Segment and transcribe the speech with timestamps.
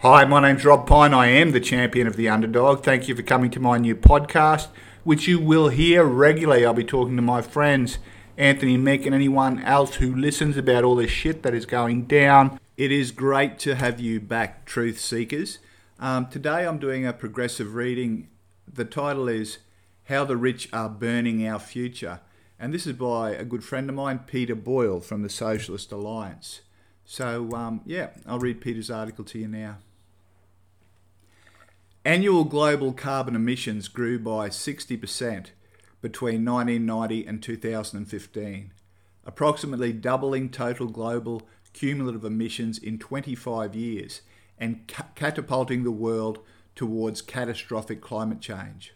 [0.00, 1.14] Hi, my name's Rob Pine.
[1.14, 2.84] I am the champion of the underdog.
[2.84, 4.68] Thank you for coming to my new podcast,
[5.04, 6.66] which you will hear regularly.
[6.66, 7.96] I'll be talking to my friends,
[8.36, 12.60] Anthony Mick, and anyone else who listens about all this shit that is going down.
[12.76, 15.60] It is great to have you back, truth seekers.
[15.98, 18.28] Um, today I'm doing a progressive reading.
[18.70, 19.58] The title is
[20.04, 22.20] How the Rich Are Burning Our Future.
[22.60, 26.60] And this is by a good friend of mine, Peter Boyle from the Socialist Alliance.
[27.06, 29.78] So, um, yeah, I'll read Peter's article to you now.
[32.06, 35.46] Annual global carbon emissions grew by 60%
[36.00, 38.72] between 1990 and 2015,
[39.24, 41.42] approximately doubling total global
[41.72, 44.20] cumulative emissions in 25 years
[44.56, 46.38] and ca- catapulting the world
[46.76, 48.94] towards catastrophic climate change.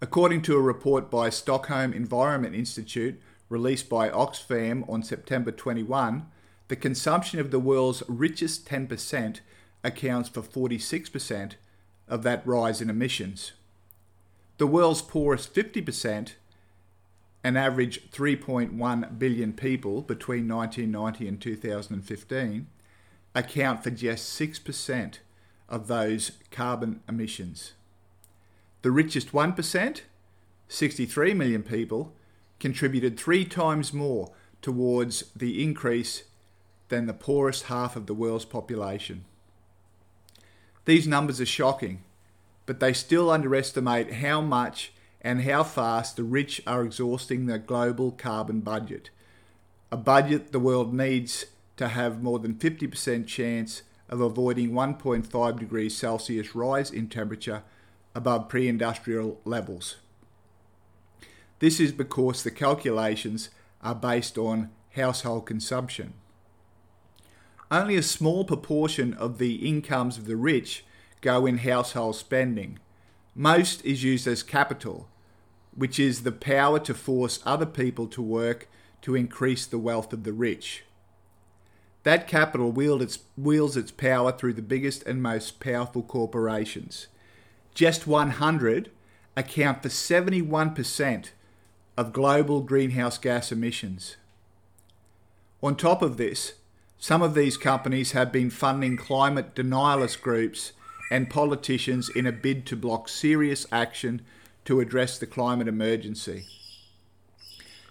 [0.00, 3.20] According to a report by Stockholm Environment Institute
[3.50, 6.26] released by Oxfam on September 21,
[6.68, 9.40] the consumption of the world's richest 10%
[9.82, 11.52] accounts for 46%
[12.08, 13.52] of that rise in emissions.
[14.58, 16.32] The world's poorest 50%,
[17.42, 22.66] an average 3.1 billion people between 1990 and 2015,
[23.34, 25.18] account for just 6%
[25.68, 27.72] of those carbon emissions.
[28.82, 30.00] The richest 1%,
[30.68, 32.12] 63 million people,
[32.58, 36.24] contributed three times more towards the increase
[36.88, 39.24] than the poorest half of the world's population.
[40.84, 42.02] These numbers are shocking,
[42.66, 48.10] but they still underestimate how much and how fast the rich are exhausting the global
[48.10, 49.10] carbon budget.
[49.92, 55.96] A budget the world needs to have more than 50% chance of avoiding 1.5 degrees
[55.96, 57.62] Celsius rise in temperature
[58.14, 59.96] above pre industrial levels.
[61.60, 63.50] This is because the calculations
[63.82, 66.14] are based on household consumption.
[67.70, 70.84] Only a small proportion of the incomes of the rich
[71.20, 72.78] go in household spending.
[73.34, 75.08] Most is used as capital,
[75.74, 78.68] which is the power to force other people to work
[79.02, 80.84] to increase the wealth of the rich.
[82.02, 87.06] That capital wields its, wields its power through the biggest and most powerful corporations.
[87.74, 88.90] Just 100
[89.36, 91.30] account for 71%
[91.96, 94.16] of global greenhouse gas emissions.
[95.62, 96.54] On top of this,
[97.02, 100.72] some of these companies have been funding climate denialist groups
[101.10, 104.20] and politicians in a bid to block serious action
[104.66, 106.44] to address the climate emergency.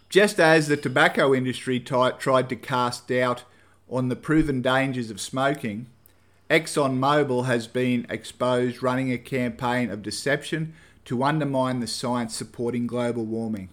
[0.09, 3.43] Just as the tobacco industry t- tried to cast doubt
[3.89, 5.87] on the proven dangers of smoking,
[6.51, 10.73] ExxonMobil has been exposed running a campaign of deception
[11.05, 13.69] to undermine the science supporting global warming.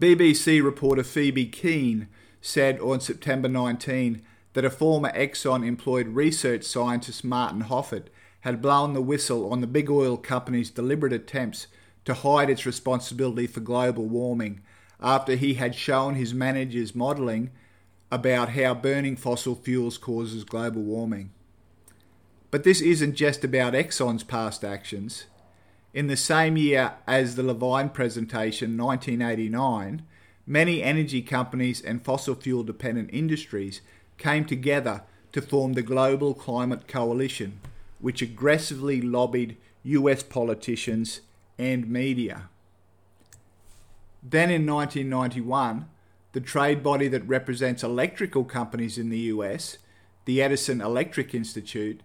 [0.00, 2.08] BBC reporter Phoebe Keane
[2.40, 4.22] said on September 19
[4.54, 8.08] that a former Exxon employed research scientist Martin Hoffert
[8.40, 11.66] had blown the whistle on the big oil company's deliberate attempts
[12.04, 14.60] to hide its responsibility for global warming
[15.00, 17.50] after he had shown his managers modelling
[18.10, 21.30] about how burning fossil fuels causes global warming.
[22.50, 25.26] But this isn't just about Exxon's past actions.
[25.92, 30.02] In the same year as the Levine presentation, 1989,
[30.48, 33.82] many energy companies and fossil fuel dependent industries
[34.16, 37.60] came together to form the Global Climate Coalition,
[38.00, 41.20] which aggressively lobbied US politicians
[41.58, 42.48] and media.
[44.22, 45.86] Then in 1991,
[46.32, 49.76] the trade body that represents electrical companies in the US,
[50.24, 52.00] the Edison Electric Institute,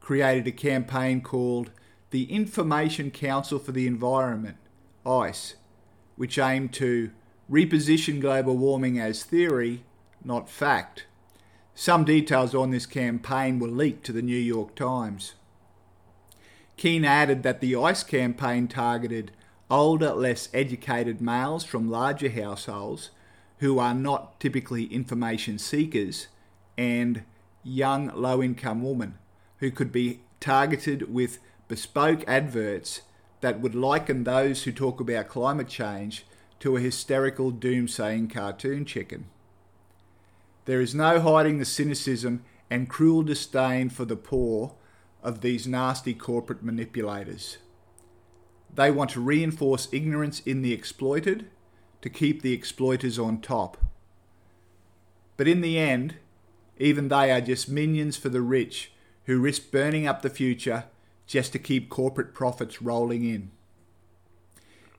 [0.00, 1.72] created a campaign called
[2.10, 4.56] the Information Council for the Environment,
[5.04, 5.56] ICE,
[6.16, 7.10] which aimed to
[7.50, 9.84] reposition global warming as theory,
[10.24, 11.06] not fact.
[11.74, 15.34] Some details on this campaign were leaked to the New York Times.
[16.76, 19.32] Keane added that the ICE campaign targeted
[19.70, 23.10] older, less educated males from larger households
[23.58, 26.28] who are not typically information seekers
[26.76, 27.22] and
[27.64, 29.18] young low income women
[29.58, 33.02] who could be targeted with bespoke adverts
[33.40, 36.24] that would liken those who talk about climate change
[36.60, 39.26] to a hysterical doomsaying cartoon chicken.
[40.64, 44.74] There is no hiding the cynicism and cruel disdain for the poor
[45.22, 47.58] of these nasty corporate manipulators.
[48.74, 51.50] They want to reinforce ignorance in the exploited
[52.02, 53.78] to keep the exploiters on top.
[55.36, 56.16] But in the end,
[56.78, 58.92] even they are just minions for the rich
[59.24, 60.84] who risk burning up the future
[61.26, 63.50] just to keep corporate profits rolling in.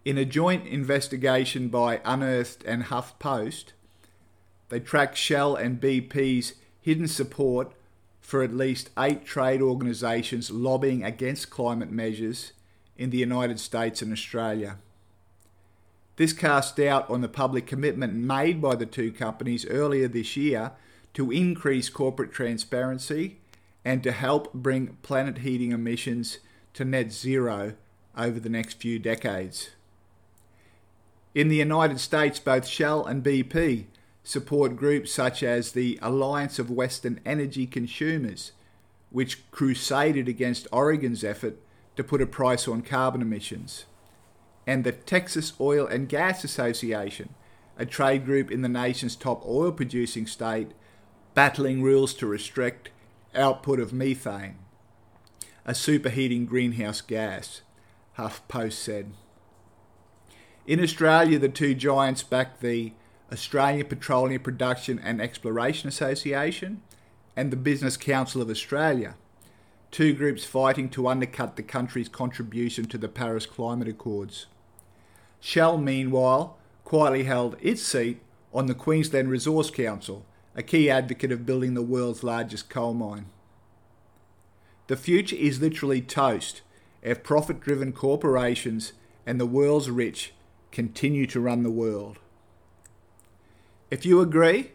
[0.05, 3.73] In a joint investigation by Unearthed and HuffPost,
[4.69, 7.73] they tracked Shell and BP's hidden support
[8.21, 12.53] for at least eight trade organisations lobbying against climate measures
[12.97, 14.77] in the United States and Australia.
[16.15, 20.71] This cast doubt on the public commitment made by the two companies earlier this year
[21.13, 23.39] to increase corporate transparency
[23.83, 26.39] and to help bring planet heating emissions
[26.73, 27.73] to net zero
[28.17, 29.71] over the next few decades.
[31.35, 33.85] In the United States, both Shell and BP
[34.23, 38.51] support groups such as the Alliance of Western Energy Consumers,
[39.11, 41.57] which crusaded against Oregon's effort
[41.95, 43.85] to put a price on carbon emissions,
[44.65, 47.29] and the Texas Oil and Gas Association,
[47.77, 50.71] a trade group in the nation's top oil producing state,
[51.33, 52.89] battling rules to restrict
[53.35, 54.57] output of methane,
[55.65, 57.61] a superheating greenhouse gas,
[58.17, 59.11] HuffPost said.
[60.67, 62.93] In Australia, the two giants back the
[63.31, 66.81] Australian Petroleum Production and Exploration Association
[67.35, 69.15] and the Business Council of Australia,
[69.91, 74.47] two groups fighting to undercut the country's contribution to the Paris Climate Accords.
[75.39, 78.19] Shell, meanwhile, quietly held its seat
[78.53, 80.25] on the Queensland Resource Council,
[80.55, 83.27] a key advocate of building the world's largest coal mine.
[84.87, 86.61] The future is literally toast
[87.01, 88.93] if profit driven corporations
[89.25, 90.33] and the world's rich
[90.71, 92.19] continue to run the world.
[93.91, 94.71] If you agree,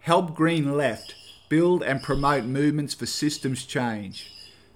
[0.00, 1.14] help Green Left
[1.48, 4.30] build and promote movements for systems change.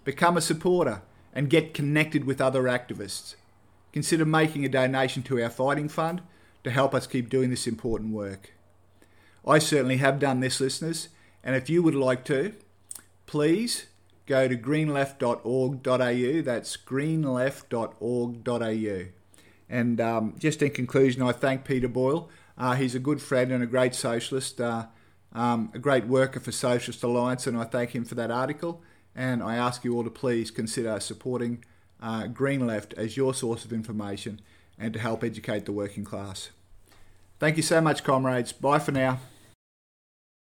[0.05, 1.03] Become a supporter
[1.33, 3.35] and get connected with other activists.
[3.93, 6.23] Consider making a donation to our fighting fund
[6.65, 8.53] to help us keep doing this important work.
[9.47, 11.09] I certainly have done this, listeners,
[11.43, 12.55] and if you would like to,
[13.27, 13.87] please
[14.27, 16.43] go to greenleft.org.au.
[16.43, 19.24] That's greenleft.org.au.
[19.69, 23.63] And um, just in conclusion, I thank Peter Boyle uh, he's a good friend and
[23.63, 24.87] a great socialist, uh,
[25.33, 28.83] um, a great worker for Socialist Alliance, and I thank him for that article.
[29.17, 31.65] And I ask you all to please consider supporting
[32.01, 34.41] uh, Green Left as your source of information
[34.79, 36.51] and to help educate the working class.
[37.39, 38.53] Thank you so much, comrades.
[38.53, 39.21] Bye for now.